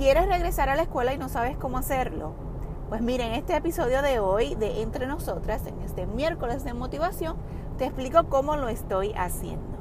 [0.00, 2.32] ¿Quieres regresar a la escuela y no sabes cómo hacerlo?
[2.88, 7.36] Pues miren, en este episodio de hoy de Entre Nosotras, en este miércoles de motivación,
[7.76, 9.76] te explico cómo lo estoy haciendo.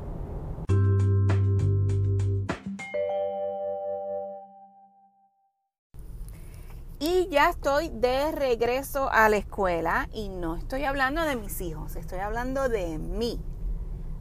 [6.99, 11.95] Y ya estoy de regreso a la escuela y no estoy hablando de mis hijos,
[11.95, 13.39] estoy hablando de mí.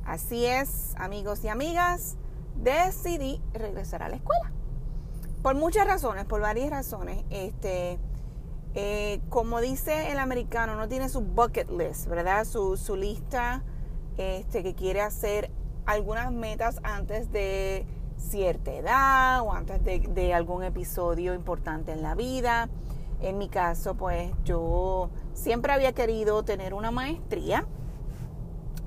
[0.04, 2.14] Así es, amigos y amigas,
[2.54, 4.52] decidí regresar a la escuela.
[5.42, 7.24] Por muchas razones, por varias razones.
[7.30, 7.98] Este,
[8.74, 12.44] eh, como dice el americano, no tiene su bucket list, ¿verdad?
[12.44, 13.62] Su, lista
[14.16, 15.50] este, que quiere hacer
[15.86, 17.86] algunas metas antes de
[18.18, 22.68] cierta edad o antes de, algún episodio importante en la vida.
[23.20, 27.64] En mi caso, pues yo siempre había querido tener una maestría,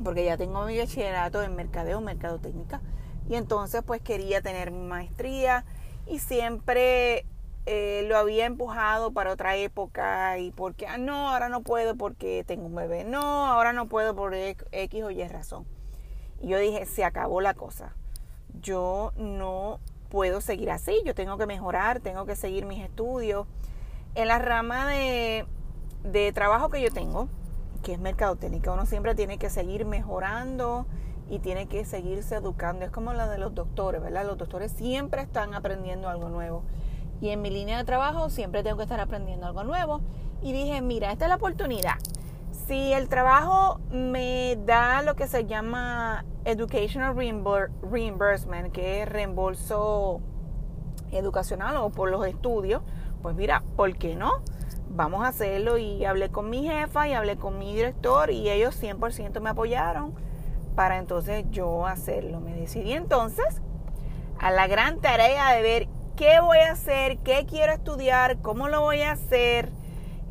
[0.04, 2.82] porque ya tengo mi bachillerato en mercadeo, mercadotecnia,
[3.28, 5.66] y entonces pues quería tener mi maestría
[6.12, 7.26] y siempre
[7.66, 12.44] eh, lo había empujado para otra época y porque, ah, no, ahora no puedo porque
[12.46, 15.66] tengo un bebé, no, ahora no puedo por X o Y razón.
[16.42, 17.96] Y yo dije, se acabó la cosa
[18.60, 23.48] yo no puedo seguir así, yo tengo que mejorar, tengo que seguir mis estudios.
[24.16, 25.46] En la rama de,
[26.34, 27.30] trabajo que yo tengo,
[27.84, 30.86] que es mercadotecnia, uno siempre tiene que seguir mejorando
[31.30, 32.86] y tiene que seguirse educando.
[32.86, 34.26] Es como la de los doctores, ¿verdad?
[34.26, 36.64] Los doctores siempre están aprendiendo algo nuevo.
[37.22, 40.02] Y en mi línea de trabajo siempre tengo que estar aprendiendo algo nuevo.
[40.42, 41.96] Y dije, mira, esta es la oportunidad.
[42.68, 50.22] Si el trabajo me da lo que se llama Educational Reimbursement, que es reembolso
[51.12, 52.82] educacional o por los estudios,
[53.22, 54.42] pues mira, ¿por qué no?
[54.90, 58.82] Vamos a hacerlo y hablé con mi jefa y hablé con mi director y ellos
[58.82, 60.14] 100% me apoyaron
[60.76, 62.40] para entonces yo hacerlo.
[62.40, 63.62] Me decidí entonces
[64.40, 68.82] a la gran tarea de ver qué voy a hacer, qué quiero estudiar, cómo lo
[68.82, 69.70] voy a hacer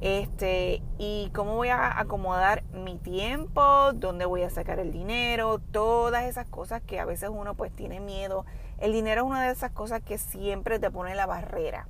[0.01, 6.25] este, y cómo voy a acomodar mi tiempo, dónde voy a sacar el dinero, todas
[6.25, 8.47] esas cosas que a veces uno pues tiene miedo.
[8.79, 11.87] El dinero es una de esas cosas que siempre te pone la barrera.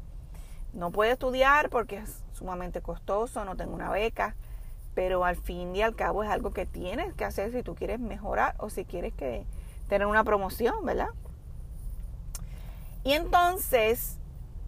[0.72, 4.34] No puedo estudiar porque es sumamente costoso, no tengo una beca,
[5.00, 8.00] pero al fin y al cabo es algo que tienes que hacer si tú quieres
[8.00, 9.46] mejorar o si quieres que
[9.88, 11.08] tener una promoción, ¿verdad?
[13.02, 14.18] Y entonces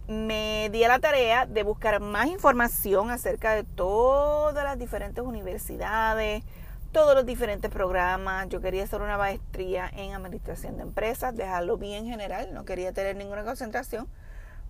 [0.07, 6.43] me di a la tarea de buscar más información acerca de todas las diferentes universidades,
[6.91, 8.49] todos los diferentes programas.
[8.49, 13.15] Yo quería hacer una maestría en administración de empresas, dejarlo bien general, no quería tener
[13.17, 14.07] ninguna concentración,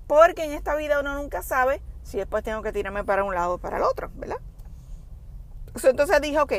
[0.08, 3.54] porque en esta vida uno nunca sabe si después tengo que tirarme para un lado
[3.54, 4.40] o para el otro, ¿verdad?
[5.82, 6.54] Entonces dije, ok,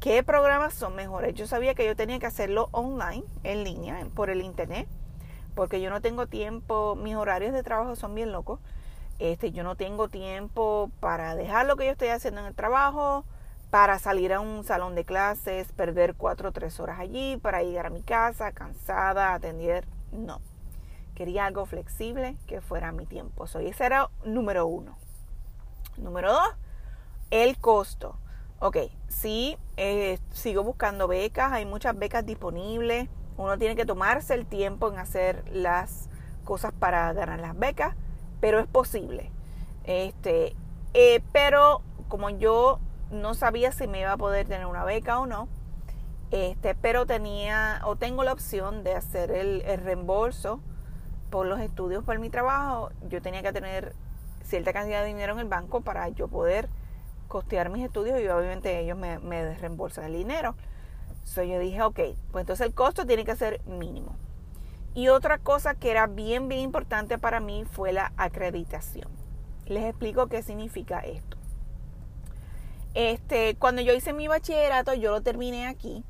[0.00, 1.34] ¿qué programas son mejores?
[1.34, 4.88] Yo sabía que yo tenía que hacerlo online, en línea, por el internet
[5.58, 8.60] porque yo no tengo tiempo, mis horarios de trabajo son bien locos.
[9.18, 13.24] Este, yo no tengo tiempo para dejar lo que yo estoy haciendo en el trabajo,
[13.68, 17.86] para salir a un salón de clases, perder cuatro o tres horas allí, para llegar
[17.86, 19.84] a mi casa cansada, atender.
[20.12, 20.40] No.
[21.16, 23.48] Quería algo flexible que fuera mi tiempo.
[23.48, 24.96] So, ese era número uno.
[25.96, 26.54] Número dos,
[27.32, 28.16] el costo.
[28.60, 28.76] Ok,
[29.06, 33.08] sí, eh, sigo buscando becas, hay muchas becas disponibles.
[33.36, 36.08] Uno tiene que tomarse el tiempo en hacer las
[36.44, 37.94] cosas para ganar las becas,
[38.40, 39.30] pero es posible.
[39.84, 40.56] Este,
[40.92, 42.80] eh, pero como yo
[43.12, 45.48] no sabía si me iba a poder tener una beca o no,
[46.32, 50.60] este, pero tenía o tengo la opción de hacer el, el reembolso
[51.30, 52.90] por los estudios por mi trabajo.
[53.08, 53.94] Yo tenía que tener
[54.42, 56.68] cierta cantidad de dinero en el banco para yo poder
[57.28, 60.56] costear mis estudios y obviamente ellos me, me reembolsan el dinero.
[61.24, 62.00] So yo dije, ok,
[62.32, 64.16] pues entonces el costo tiene que ser mínimo.
[64.94, 69.08] Y otra cosa que era bien, bien importante para mí fue la acreditación.
[69.66, 71.36] Les explico qué significa esto.
[72.94, 76.02] Este, cuando yo hice mi bachillerato, yo lo terminé aquí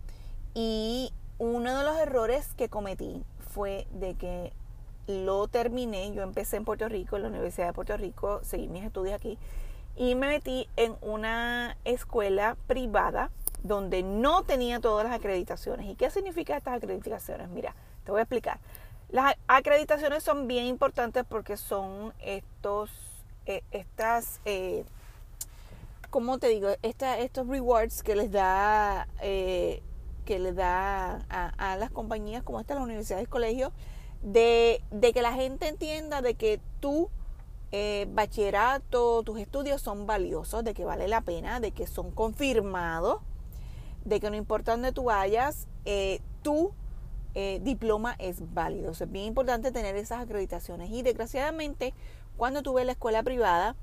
[0.55, 4.53] y uno de los errores que cometí fue de que
[5.07, 8.85] lo terminé, yo empecé en Puerto Rico, en la Universidad de Puerto Rico, seguí mis
[8.85, 9.39] estudios aquí
[9.99, 13.31] y me metí en una escuela privada
[13.65, 15.87] donde no tenía todas las acreditaciones.
[15.91, 17.49] ¿Y qué significa estas acreditaciones?
[17.49, 17.75] Mira,
[18.05, 18.61] te voy a explicar.
[19.11, 22.91] Las acreditaciones son bien importantes porque son estos,
[23.47, 24.85] eh, estas, eh,
[26.11, 26.69] ¿cómo te digo?
[26.83, 29.83] estos rewards que les da, eh,
[30.25, 33.73] que les da a, las compañías como esta, las universidades y colegios,
[34.23, 37.11] de, de que la gente entienda de que tú
[37.73, 43.21] eh, bachillerato, tus estudios son valiosos, de que vale la pena, de que son confirmados
[44.09, 46.73] de que no importa dónde tú vayas, eh, tú
[47.35, 48.93] eh, diploma es válido.
[48.93, 50.91] es bien importante tener esas acreditaciones.
[50.91, 51.95] Y desgraciadamente,
[52.37, 53.77] cuando tuve la escuela privada,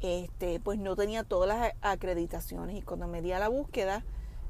[0.00, 2.76] este, pues no tenía todas las acreditaciones.
[2.76, 4.04] Y cuando me di a la búsqueda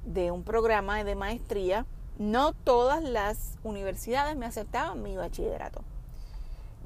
[0.05, 1.87] de un programa de maestría,
[2.19, 5.83] no todas las universidades me aceptaban mi bachillerato.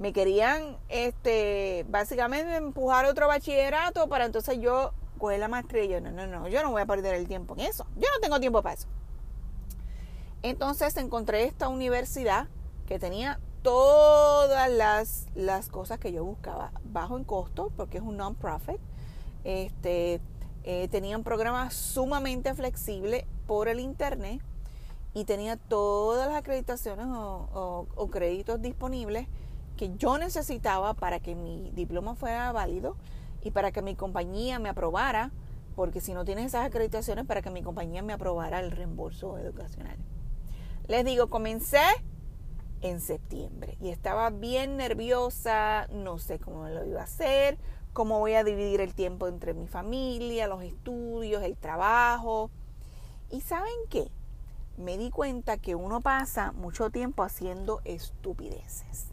[0.01, 5.85] Me querían, este, básicamente empujar otro bachillerato para entonces yo coger la maestría.
[5.85, 7.87] Y yo, no, no, no, yo no voy a perder el tiempo en eso.
[7.95, 8.89] Yo no tengo tiempo para eso.
[10.43, 12.49] Entonces encontré esta universidad
[12.87, 18.17] que tenía todas las, las cosas que yo buscaba, bajo en costo, porque es un
[18.17, 18.81] non-profit.
[19.45, 20.21] Este,
[20.65, 24.43] eh, tenía un programa sumamente flexible por el internet
[25.15, 29.27] y tenía todas las acreditaciones o, créditos disponibles
[29.81, 32.97] que yo necesitaba para que mi diploma fuera válido
[33.41, 35.31] y para que mi compañía me aprobara,
[35.75, 39.97] porque si no tienes esas acreditaciones, para que mi compañía me aprobara el reembolso educacional.
[40.87, 41.81] Les digo, comencé
[42.83, 47.57] en septiembre y estaba bien nerviosa, no sé cómo lo iba a hacer,
[47.95, 52.51] cómo voy a dividir el tiempo entre mi familia, los estudios, el trabajo.
[53.31, 54.11] ¿Y saben qué?
[54.77, 59.10] Me di cuenta que uno pasa mucho tiempo haciendo estupideces.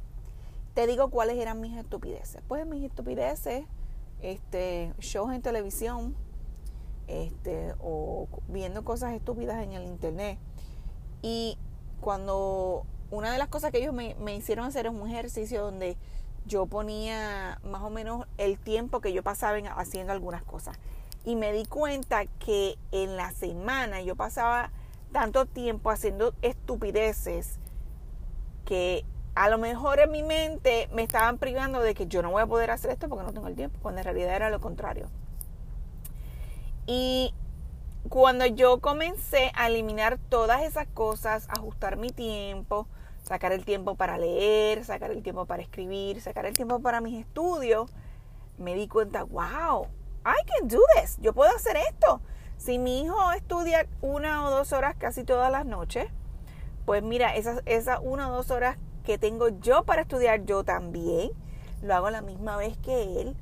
[0.78, 2.44] Te digo cuáles eran mis estupideces.
[2.48, 3.66] Pues mis estupideces,
[4.22, 6.16] este, shows en televisión,
[7.08, 10.38] este, o viendo cosas estúpidas en el internet.
[11.24, 11.58] Y
[12.00, 15.98] cuando una de las cosas que ellos me, hicieron hacer es un ejercicio donde
[16.46, 20.78] yo ponía más o menos el tiempo que yo pasaba haciendo algunas cosas.
[21.26, 24.70] Y me di cuenta que en la semana yo pasaba
[25.12, 27.58] tanto tiempo haciendo estupideces
[28.64, 29.06] que
[29.38, 32.48] a lo mejor en mi mente me estaban privando de que yo no voy a
[32.48, 35.08] poder hacer esto porque no tengo el tiempo, cuando en realidad era lo contrario.
[36.88, 37.34] Y
[38.10, 42.88] cuando yo comencé a eliminar todas esas cosas, ajustar mi tiempo,
[43.22, 47.20] sacar el tiempo para leer, sacar el tiempo para escribir, sacar el tiempo para mis
[47.20, 47.92] estudios,
[48.58, 49.88] me di cuenta, wow,
[50.26, 52.22] I can do this, yo puedo hacer esto.
[52.58, 56.10] Si mi hijo estudia una o dos horas casi todas las noches,
[56.86, 57.62] pues mira, esas,
[58.02, 61.32] una o dos horas que tengo yo para estudiar, yo también
[61.82, 63.38] lo hago a la misma vez que él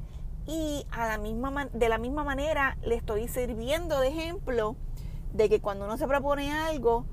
[0.46, 4.76] y a la misma, de la misma manera le estoy sirviendo de ejemplo
[5.34, 7.08] de que cuando uno se propone algo,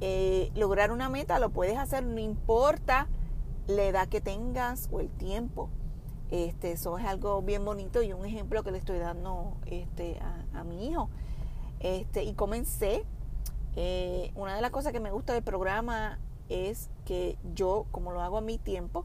[0.00, 3.06] eh, lograr una meta lo puedes hacer, no importa
[3.68, 5.70] la edad que tengas o el tiempo.
[6.32, 10.18] Este, eso es algo bien bonito y un ejemplo que le estoy dando este,
[10.52, 11.08] a, mi hijo.
[11.78, 13.04] Este, y comencé.
[13.76, 16.18] Eh, una de las cosas que me gusta del programa
[16.52, 19.04] es que yo, como lo hago a mi tiempo,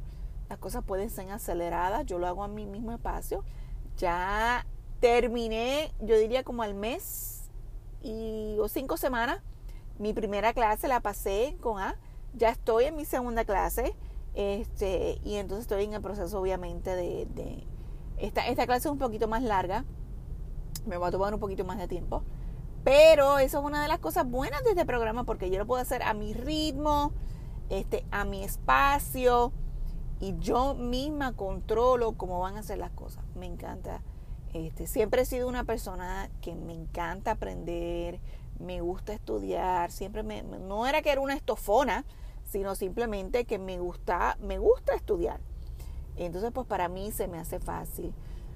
[0.50, 3.44] las cosas pueden ser aceleradas, yo lo hago a mi mismo espacio
[3.98, 4.66] ya
[5.00, 7.50] terminé, yo diría como al mes
[8.02, 9.42] y, o cinco semanas.
[10.00, 11.96] Mi primera clase la pasé con A.
[12.36, 13.96] Ya estoy en mi segunda clase.
[14.36, 17.66] Este, y entonces estoy en el proceso, obviamente, de,
[18.18, 19.84] esta, esta clase es un poquito más larga.
[20.86, 22.24] Me va a tomar un poquito más de tiempo.
[22.84, 25.82] Pero eso es una de las cosas buenas de este programa porque yo lo puedo
[25.82, 27.12] hacer a mi ritmo,
[27.70, 29.52] este, a mi espacio
[30.20, 33.24] y yo misma controlo cómo van a ser las cosas.
[33.36, 34.02] Me encanta.
[34.54, 38.20] Este, siempre he sido una persona que me encanta aprender,
[38.60, 42.06] me gusta estudiar, siempre me, no era que era una estofona,
[42.44, 45.42] sino simplemente que me gusta, me gusta estudiar.
[46.16, 48.14] Entonces, pues para mí se me hace fácil.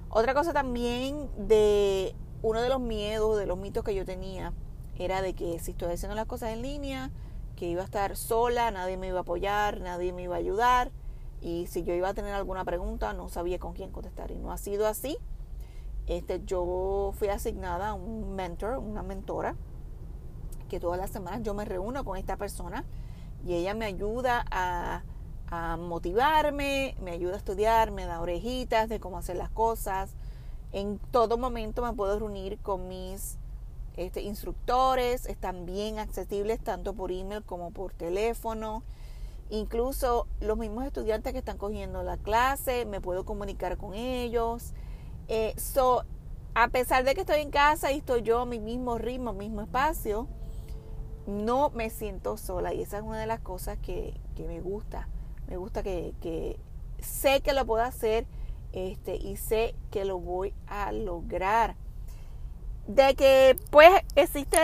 [0.08, 4.52] Otra cosa también de uno de los miedos, de los mitos que yo tenía,
[4.98, 7.10] era de que si estoy haciendo las cosas en línea,
[7.62, 10.90] que iba a estar sola, nadie me iba a apoyar, nadie me iba a ayudar
[11.40, 14.50] y si yo iba a tener alguna pregunta no sabía con quién contestar y no
[14.50, 15.16] ha sido así.
[16.08, 19.54] Este, yo fui asignada a un mentor, una mentora,
[20.68, 22.84] que todas las semanas yo me reúno con esta persona
[23.46, 25.04] y ella me ayuda a,
[25.46, 30.16] a motivarme, me ayuda a estudiar, me da orejitas de cómo hacer las cosas.
[30.72, 33.38] En todo momento me puedo reunir con mis
[33.96, 38.82] este, instructores, están bien accesibles tanto por email como por teléfono.
[39.50, 44.72] Incluso los mismos estudiantes que están cogiendo la clase, me puedo comunicar con ellos.
[45.28, 45.54] Eh,
[46.54, 50.26] a pesar de que estoy en casa y estoy yo mi mismo ritmo, mismo espacio,
[51.26, 52.74] no me siento sola.
[52.74, 55.08] Y esa es una de las cosas que, me gusta.
[55.48, 56.58] Me gusta que, que,
[56.98, 58.26] sé que lo puedo hacer
[58.72, 61.76] este, y sé que lo voy a lograr
[62.86, 64.58] de que pues existe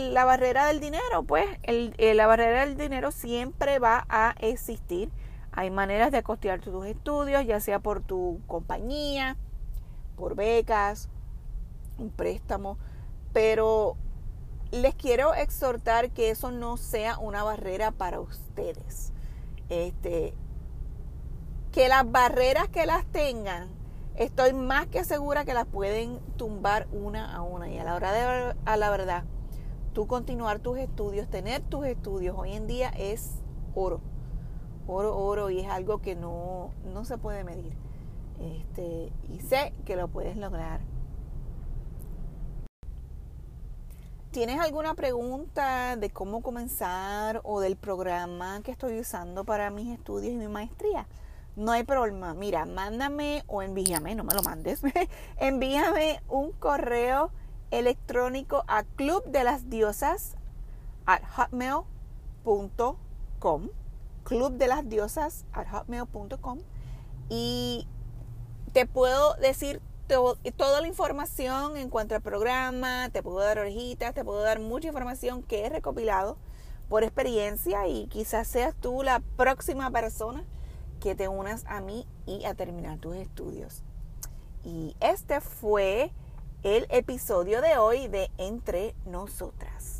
[0.00, 5.10] la barrera del dinero, pues el, la barrera del dinero siempre va a existir.
[5.52, 9.36] Hay maneras de costear tus estudios, ya sea por tu compañía,
[10.16, 11.08] por becas,
[11.98, 12.78] un préstamo,
[13.32, 13.96] pero
[14.70, 19.12] les quiero exhortar que eso no sea una barrera para ustedes.
[19.68, 20.34] Este,
[21.72, 23.68] que las barreras que las tengan,
[24.20, 27.70] estoy más que segura que las pueden tumbar una a una.
[27.70, 29.24] Y a la hora de a la verdad,
[29.94, 33.40] tú continuar tus estudios, tener tus estudios hoy en día es
[33.74, 34.00] oro.
[34.86, 37.72] Oro, oro, y es algo que no, no se puede medir.
[38.40, 40.80] Este, y sé que lo puedes lograr.
[44.32, 50.34] ¿Tienes alguna pregunta de cómo comenzar o del programa que estoy usando para mis estudios
[50.34, 51.06] y mi maestría?
[51.56, 52.34] No hay problema.
[52.34, 54.82] Mira, mándame o envíame, no me lo mandes,
[55.38, 57.32] envíame un correo
[57.70, 60.36] electrónico a club de las diosas
[61.06, 61.90] at hotmail.com
[64.24, 66.58] club de las diosas at hotmail.com
[67.28, 67.86] y
[68.72, 69.80] te puedo decir
[70.56, 74.88] toda la información en cuanto al programa, te puedo dar orejitas, te puedo dar mucha
[74.88, 76.36] información que he recopilado
[76.88, 80.44] por experiencia y quizás seas tú la próxima persona
[81.00, 83.82] que te unas a mí y a terminar tus estudios.
[84.64, 86.12] Y este fue
[86.62, 89.99] el episodio de hoy de Entre Nosotras.